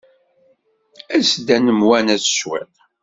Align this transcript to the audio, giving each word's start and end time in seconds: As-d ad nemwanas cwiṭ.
As-d 1.15 1.47
ad 1.55 1.61
nemwanas 1.65 2.23
cwiṭ. 2.37 2.75